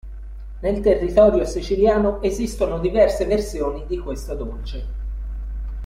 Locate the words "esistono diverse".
2.23-3.23